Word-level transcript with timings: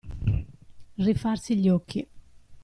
Rifarsi 0.97 1.55
gli 1.57 1.69
occhi. 1.69 2.07